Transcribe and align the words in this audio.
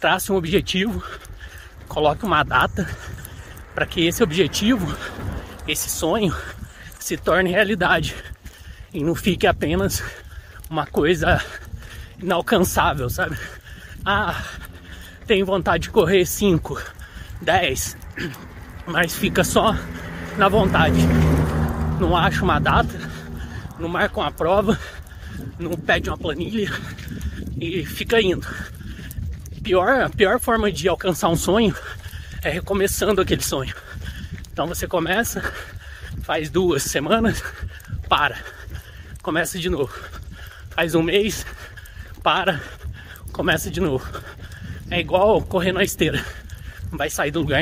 trace 0.00 0.30
um 0.30 0.36
objetivo, 0.36 1.02
coloque 1.88 2.24
uma 2.24 2.42
data 2.42 2.88
para 3.74 3.86
que 3.86 4.06
esse 4.06 4.22
objetivo, 4.22 4.96
esse 5.66 5.88
sonho 5.88 6.34
se 6.98 7.16
torne 7.16 7.50
realidade 7.50 8.14
e 8.92 9.02
não 9.02 9.14
fique 9.14 9.46
apenas 9.46 10.02
uma 10.70 10.86
coisa 10.86 11.42
inalcançável, 12.20 13.10
sabe? 13.10 13.36
Ah, 14.04 14.42
tenho 15.26 15.44
vontade 15.44 15.84
de 15.84 15.90
correr 15.90 16.24
5, 16.24 16.80
10, 17.42 17.96
mas 18.86 19.14
fica 19.16 19.42
só 19.42 19.74
na 20.36 20.48
vontade. 20.48 21.00
Não 22.00 22.16
acha 22.16 22.44
uma 22.44 22.60
data, 22.60 22.98
não 23.78 23.88
marca 23.88 24.20
uma 24.20 24.30
prova, 24.30 24.78
não 25.58 25.72
pede 25.72 26.08
uma 26.08 26.16
planilha 26.16 26.70
e 27.60 27.84
fica 27.84 28.20
indo. 28.20 28.46
Pior, 29.68 30.00
a 30.00 30.08
pior 30.08 30.40
forma 30.40 30.72
de 30.72 30.88
alcançar 30.88 31.28
um 31.28 31.36
sonho 31.36 31.76
é 32.42 32.48
recomeçando 32.48 33.20
aquele 33.20 33.42
sonho. 33.42 33.74
Então 34.50 34.66
você 34.66 34.86
começa, 34.88 35.42
faz 36.22 36.48
duas 36.48 36.84
semanas, 36.84 37.44
para, 38.08 38.42
começa 39.20 39.58
de 39.58 39.68
novo. 39.68 39.92
Faz 40.70 40.94
um 40.94 41.02
mês, 41.02 41.44
para, 42.22 42.62
começa 43.30 43.70
de 43.70 43.78
novo. 43.78 44.10
É 44.90 45.00
igual 45.00 45.42
correr 45.42 45.72
na 45.72 45.84
esteira. 45.84 46.24
Não 46.90 46.96
vai 46.96 47.10
sair 47.10 47.30
do 47.30 47.40
lugar 47.40 47.56